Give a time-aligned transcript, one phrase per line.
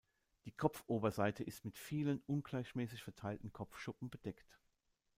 [0.45, 4.57] Die Kopfoberseite ist mit vielen ungleichmäßig verteilten Kopfschuppen bedeckt.